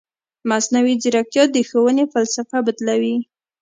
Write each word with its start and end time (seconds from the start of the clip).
مصنوعي 0.49 0.93
ځیرکتیا 1.01 1.43
د 1.51 1.57
ښوونې 1.69 2.03
فلسفه 2.13 2.57
بدلوي. 2.67 3.17